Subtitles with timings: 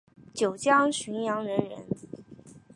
[0.33, 1.85] 九江浔阳人人。